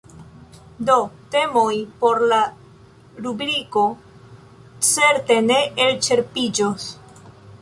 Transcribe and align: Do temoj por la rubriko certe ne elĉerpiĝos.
Do 0.87 0.95
temoj 1.35 1.73
por 2.05 2.23
la 2.31 2.39
rubriko 3.27 3.85
certe 4.93 5.39
ne 5.53 5.61
elĉerpiĝos. 5.87 6.91